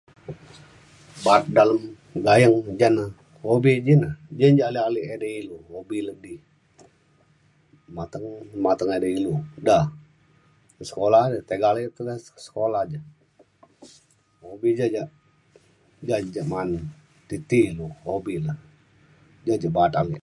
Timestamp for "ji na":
3.85-4.09